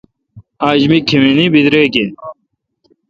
اج 0.67 0.81
می 0.89 0.99
کھمینین 1.07 1.49
بدریگ 1.53 1.93
این 1.99 2.11